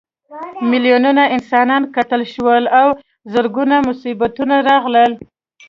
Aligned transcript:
میلیونونه 0.69 1.23
انسانان 1.35 1.83
قتل 1.95 2.21
شول 2.33 2.63
او 2.79 2.87
زرګونه 3.33 3.75
مصیبتونه 3.87 4.55
راغلل. 4.69 5.11